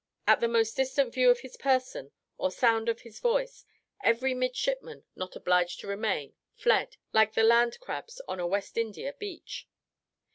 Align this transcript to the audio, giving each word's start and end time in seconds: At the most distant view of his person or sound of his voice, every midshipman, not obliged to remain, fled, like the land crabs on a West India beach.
At 0.25 0.39
the 0.39 0.47
most 0.47 0.75
distant 0.75 1.13
view 1.13 1.29
of 1.29 1.41
his 1.41 1.55
person 1.57 2.11
or 2.39 2.49
sound 2.49 2.89
of 2.89 3.01
his 3.01 3.19
voice, 3.19 3.65
every 4.03 4.33
midshipman, 4.33 5.03
not 5.15 5.35
obliged 5.35 5.79
to 5.81 5.87
remain, 5.87 6.33
fled, 6.55 6.97
like 7.13 7.33
the 7.35 7.43
land 7.43 7.79
crabs 7.79 8.19
on 8.27 8.39
a 8.39 8.47
West 8.47 8.79
India 8.79 9.13
beach. 9.19 9.67